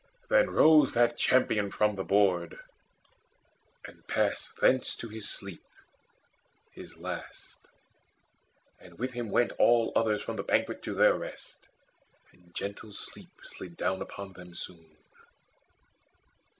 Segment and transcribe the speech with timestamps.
[0.29, 2.57] Then rose that champion from the board,
[3.85, 5.61] and passed Thence to his sleep
[6.71, 7.59] his last!
[8.79, 11.67] And with him went All others from the banquet to their rest:
[12.31, 14.97] And gentle sleep slid down upon them soon.